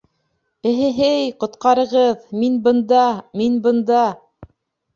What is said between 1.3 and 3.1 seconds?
ҡотҡарығыҙ, мин бында,